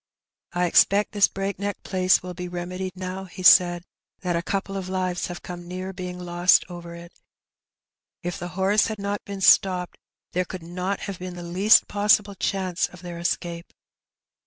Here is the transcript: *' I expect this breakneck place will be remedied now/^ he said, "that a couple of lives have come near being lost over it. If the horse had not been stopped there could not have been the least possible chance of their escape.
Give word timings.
*' 0.31 0.43
I 0.53 0.65
expect 0.65 1.11
this 1.11 1.27
breakneck 1.27 1.83
place 1.83 2.23
will 2.23 2.33
be 2.33 2.47
remedied 2.47 2.93
now/^ 2.95 3.29
he 3.29 3.43
said, 3.43 3.83
"that 4.21 4.35
a 4.35 4.41
couple 4.41 4.75
of 4.75 4.89
lives 4.89 5.27
have 5.27 5.43
come 5.43 5.67
near 5.67 5.93
being 5.93 6.17
lost 6.17 6.65
over 6.69 6.95
it. 6.95 7.11
If 8.23 8.39
the 8.39 8.47
horse 8.57 8.87
had 8.87 8.97
not 8.97 9.23
been 9.25 9.41
stopped 9.41 9.99
there 10.31 10.43
could 10.43 10.63
not 10.63 11.01
have 11.01 11.19
been 11.19 11.35
the 11.35 11.43
least 11.43 11.87
possible 11.87 12.33
chance 12.33 12.87
of 12.87 13.03
their 13.03 13.19
escape. 13.19 13.71